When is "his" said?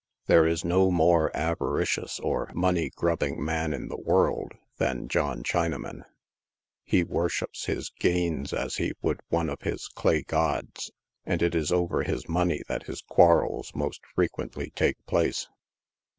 7.65-7.91, 9.61-9.87, 12.01-12.27, 12.87-13.01